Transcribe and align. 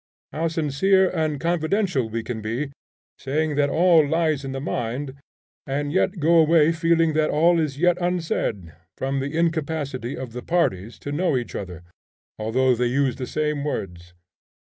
How 0.31 0.47
sincere 0.47 1.11
and 1.11 1.39
confidential 1.39 2.09
we 2.09 2.23
can 2.23 2.41
be, 2.41 2.71
saying 3.19 3.51
all 3.61 4.01
that 4.01 4.09
lies 4.09 4.43
in 4.43 4.51
the 4.51 4.59
mind, 4.59 5.13
and 5.67 5.93
yet 5.93 6.17
go 6.19 6.39
away 6.39 6.71
feeling 6.71 7.13
that 7.13 7.29
all 7.29 7.59
is 7.59 7.77
yet 7.77 8.01
unsaid, 8.01 8.73
from 8.97 9.19
the 9.19 9.37
incapacity 9.37 10.17
of 10.17 10.33
the 10.33 10.41
parties 10.41 10.97
to 11.05 11.11
know 11.11 11.37
each 11.37 11.53
other, 11.53 11.83
although 12.39 12.73
they 12.73 12.87
use 12.87 13.17
the 13.17 13.27
same 13.27 13.63
words! 13.63 14.15